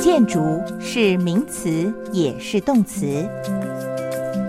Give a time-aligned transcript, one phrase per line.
[0.00, 3.26] 建筑是名词，也是动词。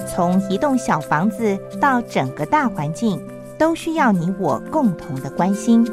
[0.07, 3.21] 从一栋小房子到整个大环境，
[3.57, 5.85] 都需要你我共同的关心。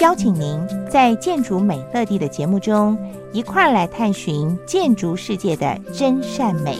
[0.00, 2.96] 邀请您在建筑美乐地的节目中，
[3.32, 6.78] 一块儿来探寻建筑世界的真善美。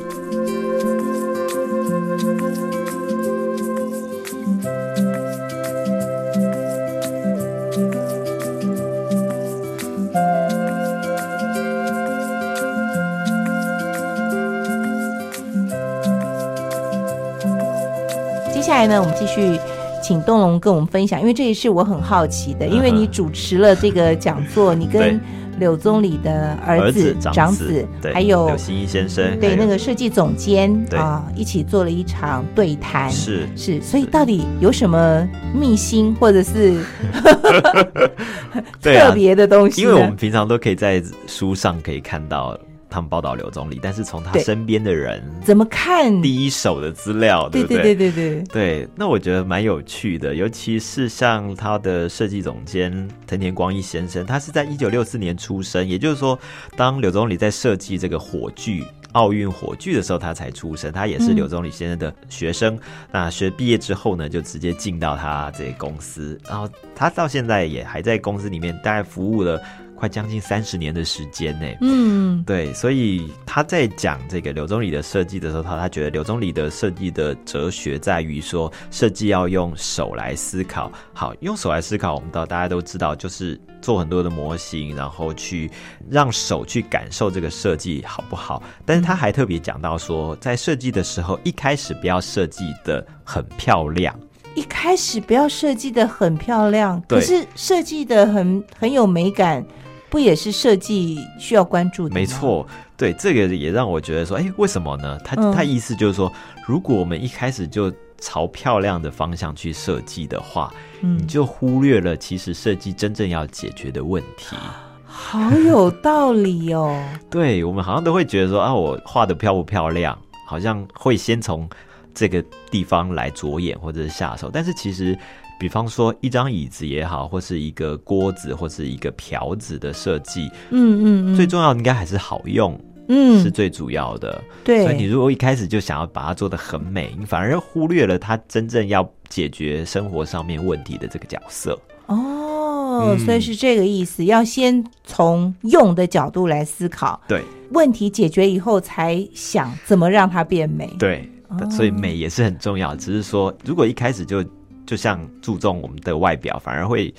[18.79, 19.59] 来呢，我们继续
[20.01, 25.21] 请东龙跟我们分享，因为这也是我很好奇的，因为你主持了这个讲座，你跟
[25.59, 33.49] 柳宗理的儿子、长子，还有柳新一先生，对那个设计总监啊，一起做了一场对谈，是。
[33.57, 36.81] 是，所以到底有什么秘辛或者是
[38.81, 39.83] 特别的东西？
[39.83, 42.57] 因为我们平常都可以在书上可以看到。
[42.91, 47.83] 他们报道刘总理，但是从他身边的人怎么看第一手的资料，对不对？
[47.83, 48.89] 对对对对对。
[48.97, 56.39] 那我觉得蛮有趣的，尤其是像他的设计总监藤田光一先生，他是在一九六四年出生，也就是说，
[56.77, 60.93] 当刘总理在设计这个火炬奥运火炬的时候，他才出生。
[60.93, 62.79] 他也是刘总理先生的学生。
[63.11, 69.61] 那学毕业之后呢，就直接进到他这公司，然后他到现在也还在公司里面，大概服务了。
[69.99, 80.93] 快将近三十年的时间呢，嗯，对，所以他在讲这个刘总理的设计的时候，他他觉得刘总理的设计的哲学在于说，设计要用手来思考。
[81.13, 85.69] 好，用手来思考，我们到大家都知道，就是做很多的模型，然后去
[86.09, 88.63] 让手去感受这个设计好不好。
[88.87, 94.17] 但是他还特别讲到说，在设计的时候，一开始不要设计的很漂亮，
[94.55, 99.67] 一开始不要设计的很漂亮，可是设计的很很有美感。
[100.11, 102.15] 不也是设计需要关注的？
[102.15, 105.19] 没错，对这个也让我觉得说，哎，为什么呢？
[105.25, 106.33] 他他意思就是说，
[106.67, 114.57] 如果我们一开始就朝漂亮的方向去设计的话，你就忽略了其实设计真正要解决的问题。
[115.05, 117.03] 好有道理哦！
[117.29, 121.69] 对我们好像都会觉得说啊，我画的漂不漂亮，好像会先从
[122.15, 125.19] 这个地方来着眼或者是下手，但是其实。
[125.59, 134.43] 比方说一张椅子也好，或是一个锅子，或是一个瓢子的设计，嗯嗯，最重要应该还是好用，嗯，是最主要的。
[134.63, 141.77] 对，所以你如果一开始就想要把它做的很美，你反而忽略了它真正要解决生活上面问题的这个角色。
[142.07, 147.43] 哦，所以是这个意思，要先从用的角度来思考，对，
[147.73, 150.87] 问题解决以后才想怎么让它变美。
[150.99, 151.29] 对，
[151.71, 154.43] 所以美也是很重要，只是说如果一开始就
[154.89, 157.13] 就像注重我们的外表，反而会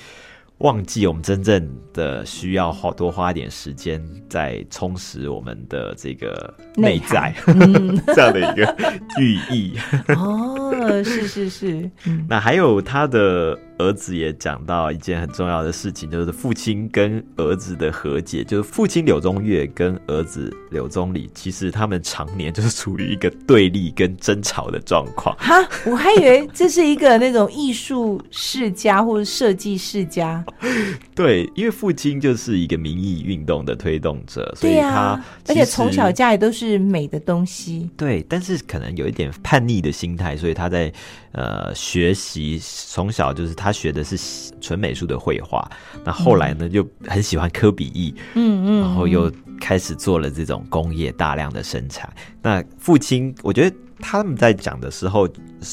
[0.57, 7.31] 忘记我们真正的需要花多花点时间在充实我们的这个内在，
[8.13, 8.75] 这样的一个
[9.19, 9.77] 寓意。
[10.07, 10.58] 哦，
[11.03, 11.91] 是是是。
[12.27, 13.57] 那还有他的。
[13.79, 18.43] 儿子也讲到一件很重要的事情，就是父亲跟儿子的和解。
[18.43, 25.33] 就是父亲柳宗悦跟儿子柳宗理，其实他们常年就是处于一个对立跟争吵的状况。
[25.39, 30.43] 哈，我还以为这是一个那种艺术世家或者设计世家。
[31.15, 37.89] 对，因为父亲就是一个民意运动的推动者，所以他而且从小家里都是美的东西。
[37.95, 40.93] 对，但是可能有一点叛逆的心态，所以他在
[41.31, 43.73] 呃学习从小就是他。
[43.79, 45.65] 学的是纯美术的绘画，
[46.03, 52.13] 那后来呢就很喜欢科比意，嗯嗯，然后又开始做了这种工业大量的生产。
[52.41, 55.25] 那父亲，我觉得他们在讲的时候，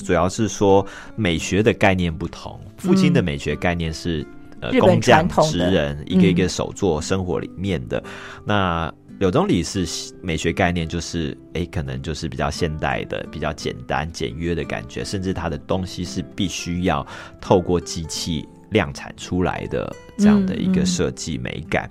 [0.04, 0.86] 主要是说
[1.16, 2.60] 美学的概念不同。
[2.76, 4.24] 父亲的美学概念是
[4.60, 8.00] 呃工匠职人一个一个手做生活里面的
[8.44, 8.94] 那。
[9.18, 17.06] 柳宗理是美学概念，就是诶，可能就是比较现代的、比较简单简约的感觉，甚至它的东西是必须要
[17.40, 21.88] 透过机器量产出来的这样的一个设计美感。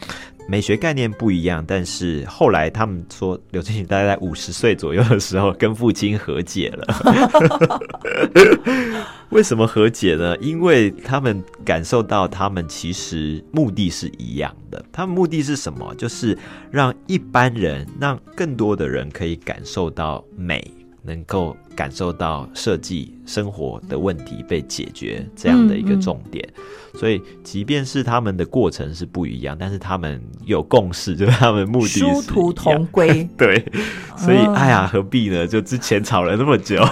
[0.48, 6.86] 美学概念不一样，但是后来他们说，刘振宇大概在五十岁左右的时候跟父亲和解了。
[9.31, 10.38] 为什么和解呢？
[10.38, 14.86] 因为他们感受到他们其实目的是一样的。
[14.92, 15.95] 他们目的是什么？
[15.95, 16.38] 就是
[16.69, 20.63] 让一般人，让更多的人可以感受到美。
[21.07, 26.48] 能够感受到设计生活的问题被解决这样的一个重点。
[26.94, 33.27] 所以，即便是他们的过程是不一样，但是他们有共识，就是他们目的殊途同归。
[33.38, 33.66] 对，
[34.16, 35.45] 所以哎呀，何必呢？
[35.45, 36.81] 就之前吵了那么久。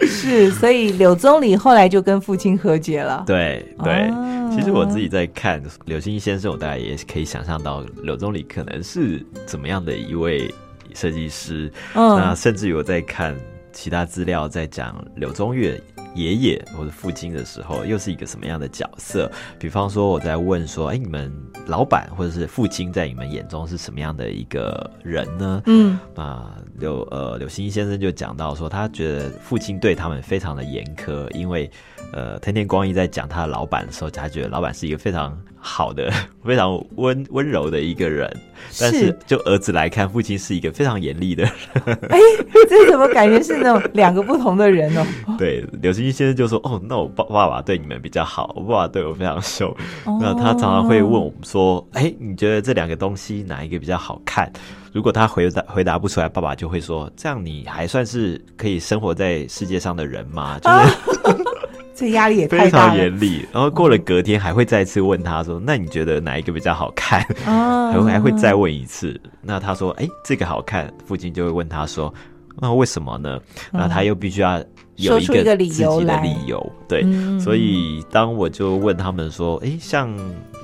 [0.00, 3.22] 是，所以柳宗理后来就跟父亲和解了。
[3.26, 4.10] 对对，
[4.50, 10.52] 其实我自己在看柳青先生，我大概也可以想象到柳宗理可能是怎么样的一位
[10.94, 11.70] 设计师。
[11.94, 13.36] 那甚至有在看
[13.72, 15.78] 其他资料，在讲柳宗悦。
[16.14, 19.28] 爷爷或者父亲的时候，又是一个什么样的角色？
[19.58, 21.28] 比方说，我在问说，哎，你们
[21.66, 25.60] 老板或者是父亲在你们眼中是什么样的一个人呢？
[25.66, 31.68] 嗯，啊，柳呃柳新先生就讲到说，他觉得父亲对他们非常的严苛，因为。
[32.12, 36.12] 呃，天天光一在讲他的老板的时候，他觉得老板是一个非常好的、
[36.44, 38.30] 非常温温柔的一个人。
[38.80, 41.52] 但是就儿子来看，父亲是一个非常严厉的人。
[42.08, 42.18] 哎，
[42.68, 45.06] 这怎么感觉是那种两个不同的人哦？
[45.38, 49.74] 对，刘青先生就说：“哦，那我爸爸爸对你们比较好，我爸爸对我非常凶。
[50.20, 54.50] 那他常常会问我们说：‘哎，你觉得这两个东西哪一个比较好看？’
[54.92, 61.13] 如果他回答回答不出来，爸爸就会说：‘这样你还算是可以生活在世界上的人吗？’就是。
[61.94, 69.18] 这压力也非常严厉，然后过了隔天还会再次问他说：“那你觉得哪一个比较好看？”还还会再问一次。
[69.40, 72.12] 那他说：“哎，这个好看。”父亲就会问他说
[72.60, 73.40] ：“那为什么呢？”
[73.72, 74.58] 那他又必须要
[74.96, 76.72] 有一个自己的理由。
[76.88, 77.04] 对，
[77.38, 80.12] 所以当我就问他们说：“哎，像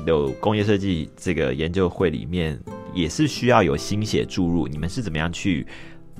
[0.06, 2.58] 有工业设计这个研究会里面，
[2.92, 5.64] 也是需要有心血注入，你们是怎么样去？”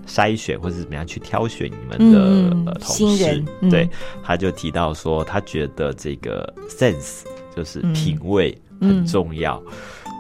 [0.06, 3.44] 筛选或者怎么样去挑选你们的同事？
[3.70, 3.88] 对，
[4.22, 7.22] 他就提到说，他觉得这个 sense
[7.54, 9.62] 就是品味很重要。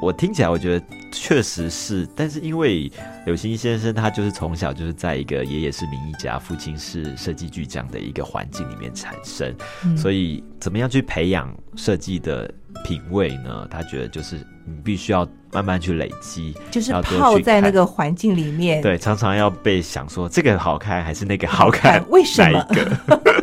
[0.02, 2.90] 我听起来我觉得确实是，但是因为
[3.26, 9.54] 柳星先生他就是从小就是在一个爷爷是名艺家，父亲是设计巨匠的一个环境里面产生，
[9.98, 12.50] 所以怎么样去培养设计的
[12.82, 13.68] 品味呢？
[13.70, 14.38] 他觉得就是
[14.70, 15.26] 你必须要。
[15.52, 18.80] 慢慢去累积，就是泡在那个环境里面。
[18.80, 22.00] 对，常常要被想说这个好看还是那个好看？
[22.08, 22.64] 为什么？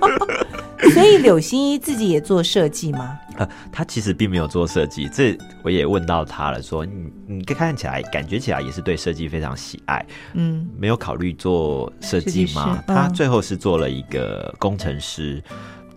[0.93, 3.19] 所以柳心一自己也做设计吗？
[3.35, 5.09] 呃，他其实并没有做设计。
[5.09, 12.81] 这我也问到他了，说你你看起来感觉起来也是对设计非常喜爱，嗯，没有考虑做设计吗？
[12.87, 15.43] 他最后是做了一个工程师。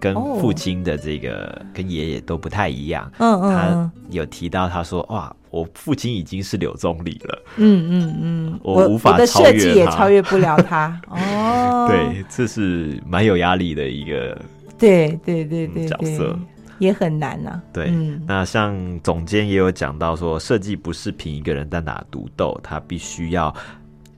[0.00, 3.10] 跟父亲的这个跟爷爷都不太一样。
[3.18, 11.00] 嗯嗯，他有提到他说：“哇，我父亲已经是柳宗理了。”嗯嗯嗯，我无法超越他，也超越不了他。
[11.08, 14.36] 哦，对，这是蛮有压力的一个。
[14.78, 16.38] 对对对对，角色
[16.78, 17.60] 也很难呐。
[17.70, 17.92] 对，
[18.26, 23.54] 那像总监也有讲到说，设计不是凭一个人单打独斗，他必须要。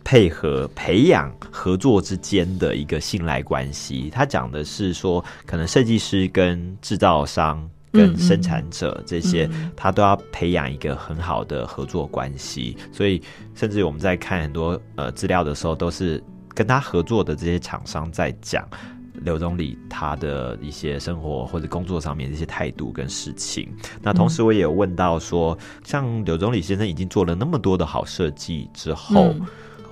[0.04, 12.76] 配合培养合作之间的一个信赖关系，他讲的是说，可能设计师跟制造商、跟生产者这些，他都要培养一个很好的合作关系。
[12.92, 13.22] 所以，
[13.54, 16.22] 甚至我们在看很多呃资料的时候，都是
[16.52, 18.66] 跟他合作的这些厂商在讲
[19.14, 23.72] 刘总理他的一些生活或者工作上面的一些态度跟事情。
[24.00, 29.32] 那同时，我也有问到说，像刘总理先生已经做了那么多的好设计之后。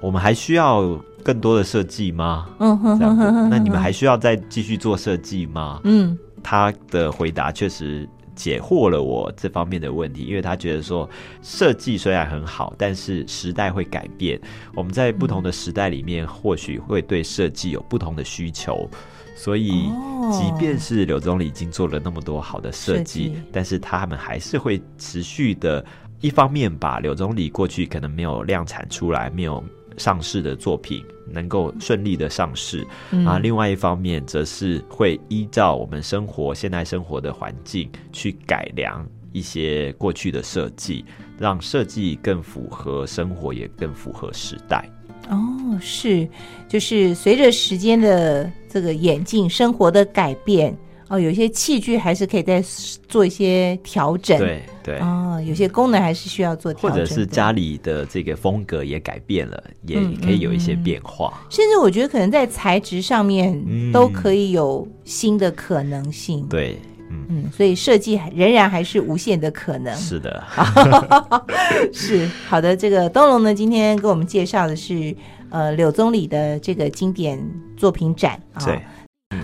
[0.01, 0.83] 我们还需要
[1.23, 2.49] 更多的设计吗？
[2.59, 5.81] 嗯哼，这样子，那你们还需要再继续做设计吗？
[5.85, 11.09] 嗯，他的回答确实解惑了我这方面的问题，因为他觉得说，
[11.43, 14.41] 设计虽然很好，但是时代会改变，
[14.75, 18.89] 我们在不同的时代里面，或许会对设计有不同的需求，
[19.37, 19.91] 所以，
[20.33, 25.85] 即便是柳宗理已经做了那么多好的设计，但是他们还是会持续的，
[26.23, 29.63] 一方面把柳宗理过去可能没有量产出来，没有。
[30.01, 32.87] 上市的作品能够顺利的上市
[33.27, 41.05] 啊，另外一方面则是会依照我们生活现代生活的环境去改良一些过去的设计，
[41.39, 44.89] 让设计更符合生活，也更符合时代。
[45.29, 46.27] 哦，是，
[46.67, 50.77] 就是随着时间的这个演进，生活的改变。
[51.11, 52.63] 哦，有些器具还是可以再
[53.09, 54.39] 做一些调整。
[54.39, 54.99] 对对。
[55.01, 56.93] 哦，有些功能还是需要做调整。
[56.93, 61.43] 或者是家里的这个风格也改变了，也可以有一些变化。
[61.51, 66.47] 甚至我觉得可能在材质上面都可以有新的可能性。
[66.47, 66.79] 对，
[67.11, 69.93] 嗯嗯，所以设计仍然还是无限的可能。
[69.97, 70.45] 是的。
[71.93, 75.13] 是好的，这个东龙呢，今天给我们介绍的是
[75.49, 77.45] 呃柳宗理的这个经典
[77.77, 78.65] 作品展啊。
[78.65, 78.81] 对。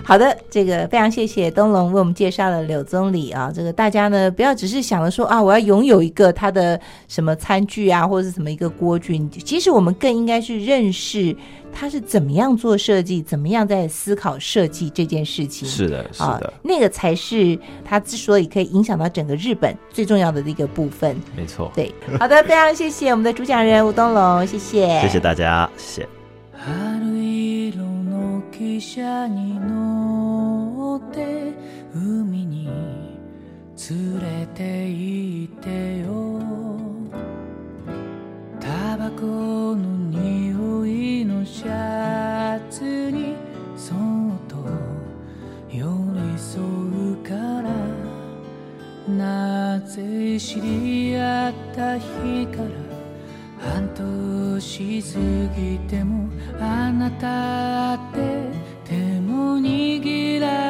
[0.03, 3.51] 好的，这个非常谢谢东龙为我们介绍了柳宗理啊。
[3.53, 9.17] 这个大家呢，不要只是想着说啊，我要拥有一个他的什么餐具啊，或者是什么一个锅具。
[9.29, 11.35] 其实我们更应该去认识
[11.73, 15.67] 他是怎么样做设计，怎么样在思考设计这件事情。
[15.67, 21.15] 是的，是的，那个才是他之所以可以影响到整个日本最重要的一个部分。
[21.35, 26.07] 没错，对，好的，非常谢谢我们的主讲人吴东龙，谢谢，谢谢大家，谢谢。
[28.77, 31.51] 汽車に乗って
[31.95, 32.67] 海に
[33.89, 36.39] 連れて行ってよ。
[38.59, 43.35] タバコの匂いのシャツに
[43.75, 43.97] そっ
[44.47, 44.57] と
[45.71, 46.61] 寄り添
[47.13, 47.71] うから。
[49.07, 52.97] なぜ知り合った日から
[53.59, 55.19] 半年過
[55.59, 56.29] ぎても
[56.59, 58.66] あなたって
[59.57, 60.66] 분위기라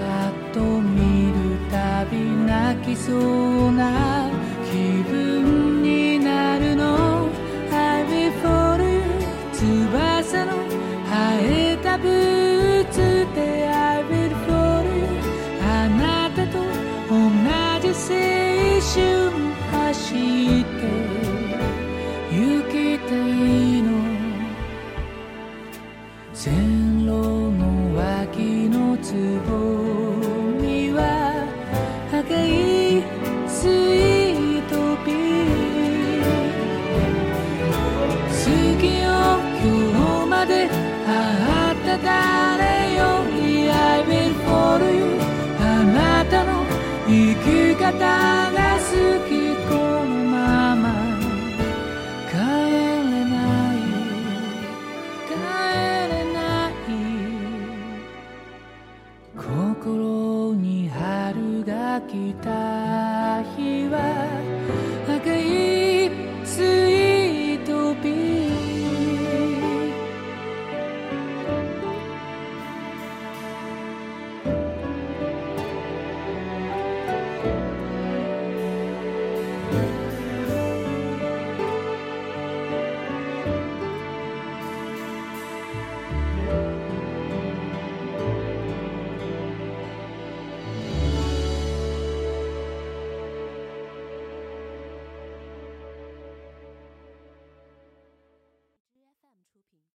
[0.00, 4.30] っと見るたび泣きそうな
[4.70, 7.28] 気分になるの。
[7.72, 9.02] I will follow you
[9.52, 10.52] 翼の
[11.06, 13.68] 生えたブーツで。
[13.68, 15.04] I will follow you
[15.62, 16.58] あなたと
[17.08, 17.14] 同
[17.80, 17.94] じ青
[18.80, 18.98] 春
[19.70, 20.80] 走って。
[22.32, 22.36] 行
[22.70, 22.74] き
[23.08, 23.88] たいの。